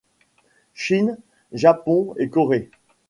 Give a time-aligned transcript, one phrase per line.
[0.73, 1.19] Chine,
[1.53, 2.71] Japon et Corée.